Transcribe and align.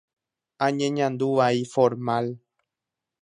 añeñandu 0.65 1.27
vai 1.39 1.57
formal. 1.75 2.25